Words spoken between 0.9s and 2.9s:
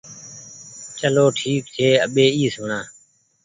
چلو ٺيڪ ڇي اٻي اي سوڻآ